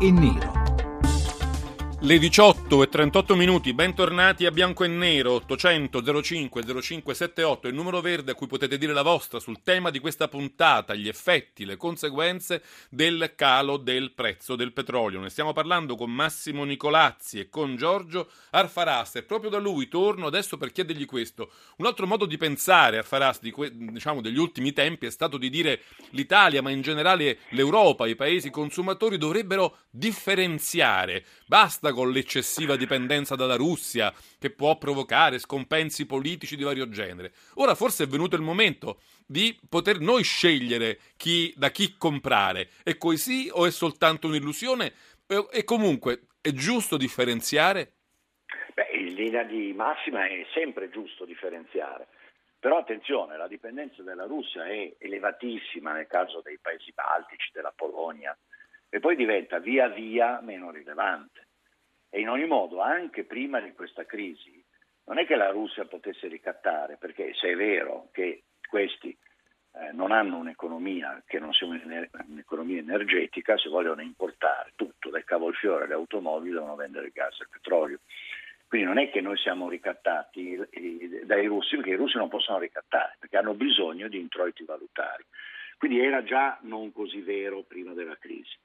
[0.00, 0.57] e nero.
[2.00, 8.00] Le 18 e 38 minuti, bentornati a Bianco e Nero, 800 05 0578, il numero
[8.00, 11.76] verde a cui potete dire la vostra sul tema di questa puntata, gli effetti, le
[11.76, 15.18] conseguenze del calo del prezzo del petrolio.
[15.18, 20.28] Ne stiamo parlando con Massimo Nicolazzi e con Giorgio Arfaras e proprio da lui torno
[20.28, 21.50] adesso per chiedergli questo.
[21.78, 25.50] Un altro modo di pensare, Arfaras, di que- diciamo, degli ultimi tempi è stato di
[25.50, 31.24] dire l'Italia, ma in generale l'Europa, i paesi consumatori dovrebbero differenziare.
[31.44, 37.32] Basta basta con l'eccessiva dipendenza dalla Russia che può provocare scompensi politici di vario genere.
[37.54, 42.68] Ora forse è venuto il momento di poter noi scegliere chi, da chi comprare.
[42.82, 44.92] È così o è soltanto un'illusione?
[45.52, 47.92] E comunque è giusto differenziare?
[48.74, 52.08] Beh, in linea di massima è sempre giusto differenziare.
[52.60, 58.36] Però attenzione, la dipendenza dalla Russia è elevatissima nel caso dei paesi baltici, della Polonia,
[58.88, 61.47] e poi diventa via via meno rilevante.
[62.10, 64.64] E in ogni modo, anche prima di questa crisi,
[65.04, 69.16] non è che la Russia potesse ricattare, perché se è vero che questi
[69.74, 75.84] eh, non hanno un'economia che non sia un'economia energetica, se vogliono importare tutto, dal cavolfiore
[75.84, 78.00] alle automobili, devono vendere il gas e il petrolio.
[78.66, 80.58] Quindi non è che noi siamo ricattati
[81.24, 85.24] dai russi, perché i russi non possono ricattare, perché hanno bisogno di introiti valutari.
[85.78, 88.58] Quindi era già non così vero prima della crisi.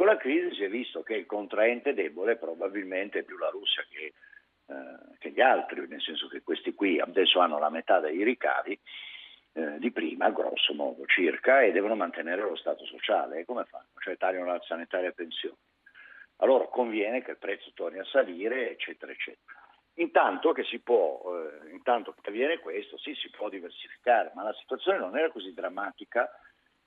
[0.00, 3.84] Con la crisi si è visto che il contraente debole probabilmente è più la Russia
[3.86, 4.14] che,
[4.64, 4.74] eh,
[5.18, 8.80] che gli altri, nel senso che questi qui adesso hanno la metà dei ricavi
[9.52, 13.40] eh, di prima, grosso modo circa, e devono mantenere lo Stato sociale.
[13.40, 13.88] E come fanno?
[13.98, 15.58] Cioè tagliano la sanitaria e pensioni.
[16.36, 19.60] Allora conviene che il prezzo torni a salire, eccetera, eccetera.
[19.96, 24.54] Intanto che si può, eh, intanto che avviene questo, sì, si può diversificare, ma la
[24.54, 26.30] situazione non era così drammatica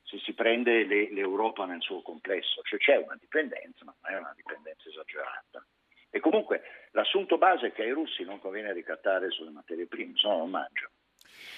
[0.04, 4.18] se si prende le, l'Europa nel suo complesso, cioè c'è una dipendenza, ma non è
[4.20, 5.66] una dipendenza esagerata.
[6.10, 10.28] E comunque l'assunto base è che ai russi non conviene ricattare sulle materie prime, se
[10.28, 10.93] no non mangiano.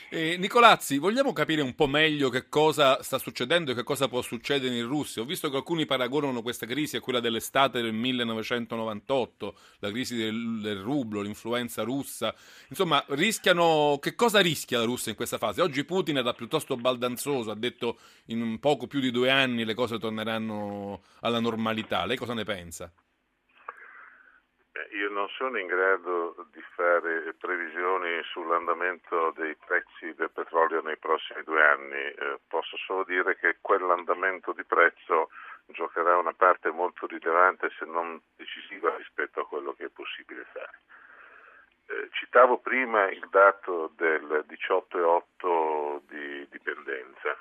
[0.10, 4.22] Eh, Nicolazzi, vogliamo capire un po' meglio che cosa sta succedendo e che cosa può
[4.22, 5.24] succedere in Russia?
[5.24, 10.60] Ho visto che alcuni paragonano questa crisi a quella dell'estate del 1998, la crisi del,
[10.62, 12.34] del rublo, l'influenza russa.
[12.70, 13.98] Insomma, rischiano.
[14.00, 15.62] Che cosa rischia la Russia in questa fase?
[15.62, 19.98] Oggi Putin era piuttosto baldanzoso, ha detto in poco più di due anni le cose
[19.98, 22.06] torneranno alla normalità.
[22.06, 22.92] Lei cosa ne pensa?
[25.06, 31.44] Io non sono in grado di fare previsioni sull'andamento dei prezzi del petrolio nei prossimi
[31.44, 35.30] due anni, eh, posso solo dire che quell'andamento di prezzo
[35.68, 40.80] giocherà una parte molto rilevante se non decisiva rispetto a quello che è possibile fare.
[41.86, 47.38] Eh, citavo prima il dato del 18,8 di dipendenza,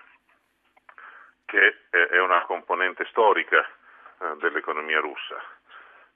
[1.47, 5.41] che è una componente storica eh, dell'economia russa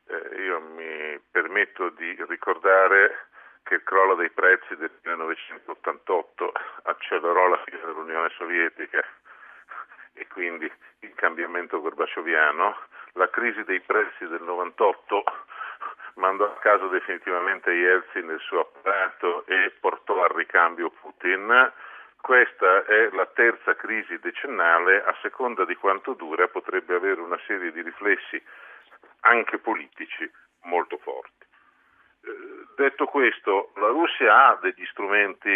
[0.08, 3.26] eh, io mi permetto di ricordare
[3.62, 6.52] che il crollo dei prezzi del 1988
[6.84, 9.04] accelerò la fine dell'Unione Sovietica
[10.14, 10.70] e quindi
[11.00, 12.76] il cambiamento gorbacioviano,
[13.12, 15.24] la crisi dei prezzi del 98
[16.14, 21.72] mandò a casa definitivamente Yeltsin nel suo apparato e portò al ricambio Putin.
[22.20, 27.70] Questa è la terza crisi decennale, a seconda di quanto dura potrebbe avere una serie
[27.70, 28.42] di riflessi
[29.28, 30.28] anche politici
[30.64, 31.46] molto forti.
[32.22, 35.48] Eh, detto questo, la Russia ha degli strumenti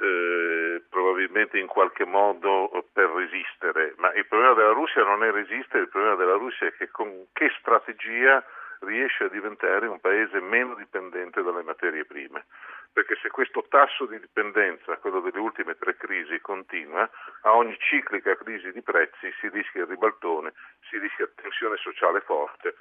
[0.00, 5.82] eh, probabilmente in qualche modo per resistere, ma il problema della Russia non è resistere,
[5.82, 8.42] il problema della Russia è che con che strategia
[8.80, 12.46] riesce a diventare un paese meno dipendente dalle materie prime.
[12.92, 17.08] Perché se questo tasso di dipendenza, quello delle ultime tre crisi, continua,
[17.42, 20.52] a ogni ciclica crisi di prezzi si rischia il ribaltone,
[20.88, 22.74] si rischia tensione sociale forte,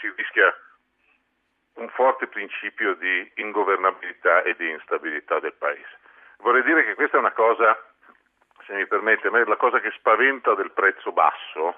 [0.00, 0.54] si rischia
[1.74, 5.98] un forte principio di ingovernabilità e di instabilità del paese.
[6.38, 7.76] Vorrei dire che questa è una cosa,
[8.66, 11.74] se mi permette, la cosa che spaventa del prezzo basso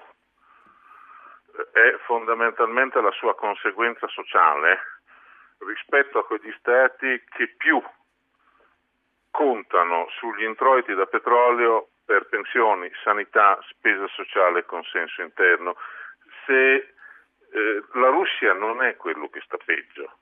[1.71, 4.98] è fondamentalmente la sua conseguenza sociale
[5.59, 7.81] rispetto a quegli stati che più
[9.31, 15.75] contano sugli introiti da petrolio per pensioni, sanità, spesa sociale e consenso interno.
[16.45, 16.75] Se
[17.51, 20.17] eh, la Russia non è quello che sta peggio.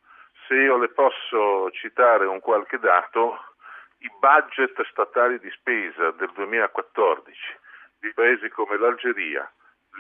[0.48, 3.38] Se io le posso citare un qualche dato,
[4.00, 7.66] i budget statali di spesa del 2014
[8.00, 9.50] di paesi come l'Algeria,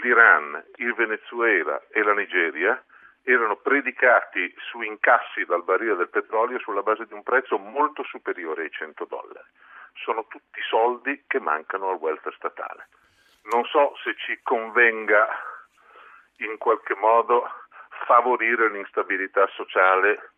[0.01, 2.83] l'Iran, il Venezuela e la Nigeria
[3.27, 8.63] erano predicati su incassi dal barile del petrolio sulla base di un prezzo molto superiore
[8.63, 9.49] ai 100 dollari.
[9.95, 12.87] Sono tutti soldi che mancano al welfare statale.
[13.51, 15.27] Non so se ci convenga
[16.37, 17.43] in qualche modo
[18.05, 20.31] favorire l'instabilità sociale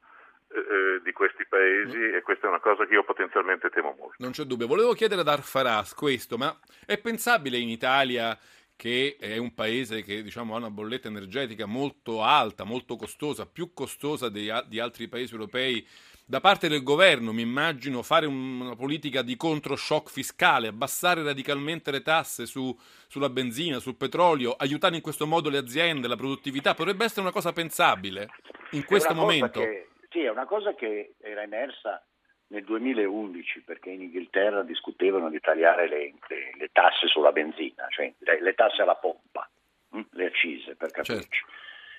[0.48, 4.16] eh, di questi paesi e questa è una cosa che io potenzialmente temo molto.
[4.18, 4.66] Non c'è dubbio.
[4.66, 6.58] Volevo chiedere ad Arfaras questo, ma
[6.88, 8.36] è pensabile in Italia
[8.80, 13.74] che è un paese che diciamo, ha una bolletta energetica molto alta, molto costosa, più
[13.74, 15.86] costosa di, di altri paesi europei,
[16.26, 22.02] da parte del governo, mi immagino, fare una politica di controshock fiscale, abbassare radicalmente le
[22.02, 22.74] tasse su,
[23.10, 27.34] sulla benzina, sul petrolio, aiutare in questo modo le aziende, la produttività, potrebbe essere una
[27.34, 28.30] cosa pensabile
[28.72, 29.60] in questo momento?
[29.60, 32.02] Che, sì, è una cosa che era emersa
[32.50, 38.14] nel 2011 perché in Inghilterra discutevano di tagliare le, le, le tasse sulla benzina, cioè
[38.20, 39.50] le, le tasse alla pompa,
[39.92, 40.02] hm?
[40.12, 41.22] le accise per capirci.
[41.22, 41.58] Certo.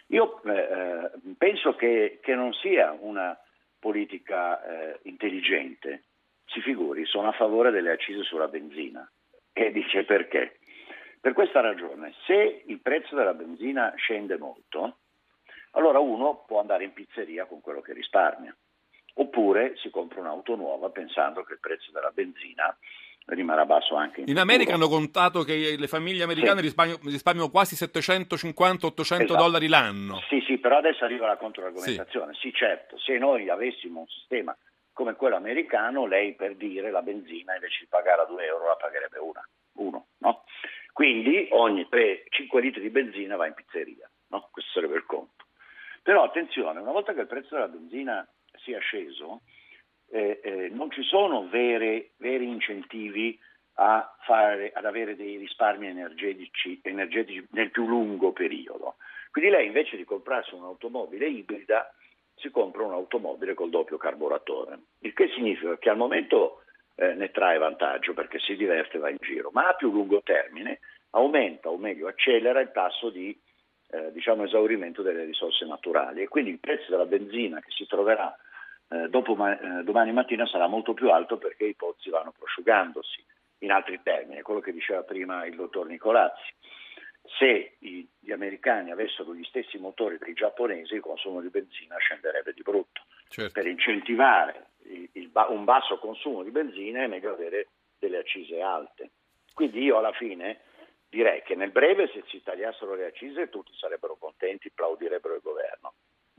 [0.09, 3.39] Io eh, eh, penso che, che, non sia una
[3.79, 6.05] politica eh, intelligente,
[6.47, 9.09] si figuri, sono a favore delle accise sulla benzina
[9.53, 10.59] e dice perché.
[11.21, 15.01] Per questa ragione, se il prezzo della benzina scende molto,
[15.73, 18.57] allora uno può andare in pizzeria con quello che risparmia
[19.15, 22.77] oppure si compra un'auto nuova pensando che il prezzo della benzina
[23.27, 26.75] rimarrà basso anche in In America hanno contato che le famiglie americane sì.
[27.03, 29.37] risparmiano, quasi 750-800 esatto.
[29.37, 30.21] dollari l'anno.
[30.29, 32.35] Sì, sì, però adesso arriva la controargomentazione.
[32.35, 32.49] Sì.
[32.49, 34.57] sì, certo, se noi avessimo un sistema
[34.93, 38.77] come quello americano, lei per dire la benzina invece di pagare a 2 euro la
[38.77, 40.45] pagherebbe una, uno, no?
[40.93, 44.49] Quindi ogni 3, 5 litri di benzina va in pizzeria, no?
[44.51, 45.45] Questo sarebbe il conto.
[46.03, 48.27] Però attenzione, una volta che il prezzo della benzina
[48.63, 49.43] sia sceso,
[50.11, 53.39] eh, eh, non ci sono vere, veri incentivi
[54.27, 58.97] fare, ad avere dei risparmi energetici, energetici nel più lungo periodo.
[59.31, 61.91] Quindi lei invece di comprarsi un'automobile ibrida
[62.35, 66.63] si compra un'automobile col doppio carburatore, il che significa che al momento
[66.97, 70.21] eh, ne trae vantaggio perché si diverte e va in giro, ma a più lungo
[70.23, 70.81] termine
[71.11, 73.39] aumenta o meglio accelera il tasso di
[73.91, 78.35] eh, diciamo, esaurimento delle risorse naturali e quindi il prezzo della benzina che si troverà
[78.93, 83.25] eh, dopo, eh, domani mattina sarà molto più alto perché i pozzi vanno prosciugandosi.
[83.59, 86.53] In altri termini, quello che diceva prima il dottor Nicolazzi.
[87.39, 92.53] Se i, gli americani avessero gli stessi motori dei giapponesi, il consumo di benzina scenderebbe
[92.53, 93.03] di brutto.
[93.29, 93.53] Certo.
[93.53, 99.11] Per incentivare il, il, un basso consumo di benzina è meglio avere delle accise alte.
[99.55, 100.63] Quindi io alla fine
[101.09, 105.80] direi che nel breve se si tagliassero le accise tutti sarebbero contenti, plaudirebbero il governo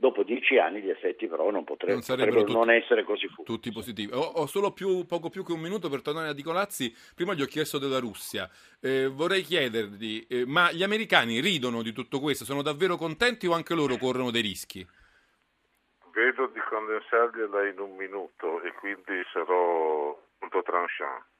[0.02, 3.46] dopo dieci anni gli effetti però non potrebbero non, potrebbero tutti, non essere così futili.
[3.46, 4.12] Tutti positivi.
[4.12, 6.92] Ho, ho solo più, poco più che un minuto per tornare a Nicolazzi.
[7.14, 8.50] Prima gli ho chiesto della Russia.
[8.80, 12.44] Eh, vorrei chiedergli, eh, ma gli americani ridono di tutto questo?
[12.44, 14.84] Sono davvero contenti o anche loro corrono dei rischi?
[16.12, 21.30] Vedo di condensargliela in un minuto e quindi sarò molto tranchant.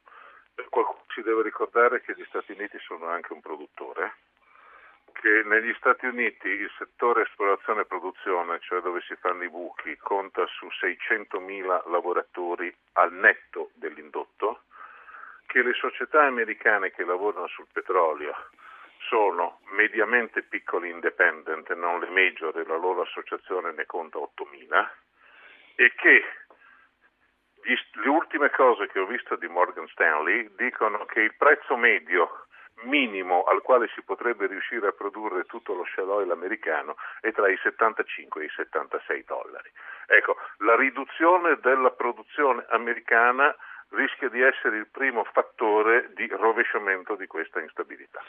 [0.69, 4.31] Qualcuno si deve ricordare che gli Stati Uniti sono anche un produttore
[5.13, 9.97] che negli Stati Uniti il settore esplorazione e produzione, cioè dove si fanno i buchi,
[9.97, 14.63] conta su 600.000 lavoratori al netto dell'indotto,
[15.47, 18.35] che le società americane che lavorano sul petrolio
[18.99, 24.89] sono mediamente piccoli independent, non le major, la loro associazione ne conta 8.000,
[25.75, 26.25] e che
[27.65, 32.47] le ultime cose che ho visto di Morgan Stanley dicono che il prezzo medio
[32.85, 37.49] minimo al quale si potrebbe riuscire a produrre tutto lo shale oil americano è tra
[37.49, 39.71] i 75 e i 76 dollari.
[40.07, 43.55] Ecco, la riduzione della produzione americana
[43.91, 48.23] rischia di essere il primo fattore di rovesciamento di questa instabilità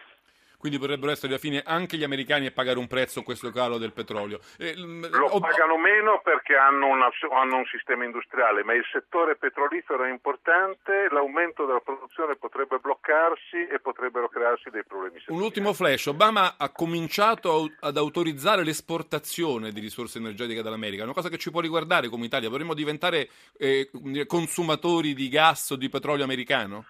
[0.64, 3.78] quindi potrebbero essere alla fine anche gli americani a pagare un prezzo a questo calo
[3.78, 4.40] del petrolio.
[4.58, 9.36] Eh, Lo ob- pagano meno perché hanno, una, hanno, un sistema industriale, ma il settore
[9.36, 15.22] petrolifero è importante, l'aumento della produzione potrebbe bloccarsi e potrebbero crearsi dei problemi.
[15.28, 21.28] Un ultimo flash, Obama ha cominciato ad autorizzare l'esportazione di risorse energetiche dall'America, una cosa
[21.28, 23.28] che ci può riguardare come Italia, vorremmo diventare
[23.58, 23.92] eh,
[24.26, 26.86] consumatori di gas o di petrolio americano?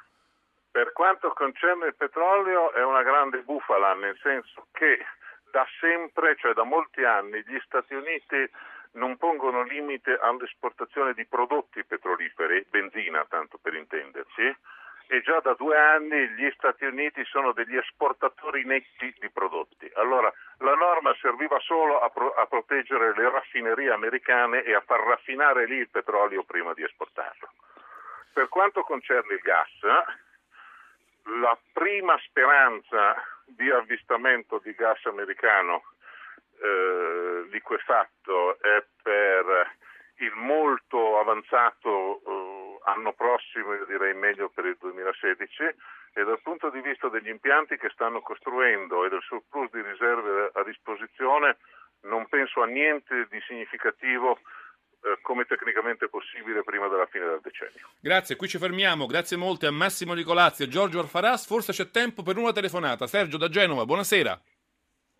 [0.74, 5.06] Per quanto concerne il petrolio è una grande bufala, nel senso che
[5.52, 8.50] da sempre, cioè da molti anni, gli Stati Uniti
[8.94, 14.58] non pongono limite all'esportazione di prodotti petroliferi, benzina tanto per intenderci,
[15.10, 19.88] e già da due anni gli Stati Uniti sono degli esportatori netti di prodotti.
[19.94, 25.02] Allora la norma serviva solo a, pro- a proteggere le raffinerie americane e a far
[25.02, 27.48] raffinare lì il petrolio prima di esportarlo.
[28.34, 29.70] Per quanto concerne il gas,
[31.40, 33.16] la prima speranza
[33.46, 35.84] di avvistamento di gas americano
[36.62, 39.76] eh, liquefatto è per
[40.18, 45.64] il molto avanzato eh, anno prossimo, io direi meglio per il 2016,
[46.16, 50.52] e dal punto di vista degli impianti che stanno costruendo e del surplus di riserve
[50.54, 51.58] a disposizione
[52.02, 54.40] non penso a niente di significativo
[55.04, 57.88] eh, come tecnicamente possibile prima della fine del decennio.
[58.00, 59.06] Grazie, qui ci fermiamo.
[59.06, 61.46] Grazie molte a Massimo Nicolazzi e Giorgio Alfaras.
[61.46, 63.06] Forse c'è tempo per una telefonata.
[63.06, 64.40] Sergio da Genova, buonasera.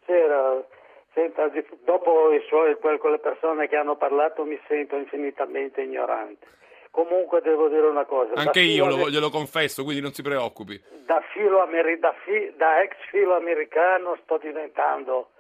[0.06, 0.66] Sera,
[1.14, 1.52] senta,
[1.84, 6.48] dopo i suoi, quelle persone che hanno parlato mi sento infinitamente ignorante.
[6.90, 8.34] Comunque devo dire una cosa.
[8.36, 10.80] Anche io lo, glielo confesso, quindi non si preoccupi.
[11.06, 15.32] Da, filo ameri- da, fi- da ex filo americano sto diventando,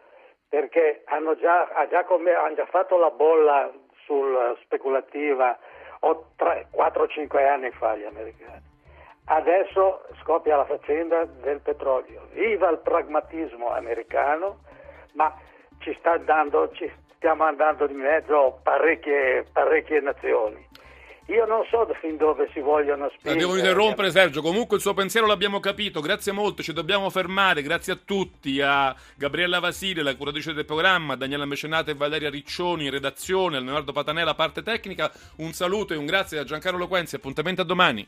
[0.49, 3.71] perché hanno già, ha già come- hanno già fatto la bolla
[4.05, 5.57] sul speculativa
[6.01, 8.71] 4-5 anni fa gli americani.
[9.25, 12.27] Adesso scoppia la faccenda del petrolio.
[12.33, 14.59] Viva il pragmatismo americano,
[15.13, 15.33] ma
[15.79, 20.67] ci, sta dando, ci stiamo andando di mezzo parecchie, parecchie nazioni.
[21.27, 23.39] Io non so fin dove si vogliono spingere.
[23.39, 27.93] devo interrompere Sergio, comunque il suo pensiero l'abbiamo capito, grazie molto, ci dobbiamo fermare, grazie
[27.93, 32.85] a tutti, a Gabriella Vasile, la curatrice del programma, a Daniela Mecenate e Valeria Riccioni
[32.85, 37.15] in redazione, a Leonardo Patanella, parte tecnica, un saluto e un grazie da Giancarlo Loquenzi,
[37.15, 38.05] appuntamento a domani.